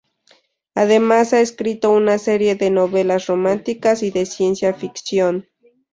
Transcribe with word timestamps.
Además, 0.73 1.31
ha 1.31 1.41
escrito 1.41 1.91
una 1.91 2.17
serie 2.17 2.55
de 2.55 2.71
novelas 2.71 3.27
románticas 3.27 4.01
y 4.01 4.09
de 4.09 4.25
ciencia 4.25 4.73
ficción. 4.73 5.47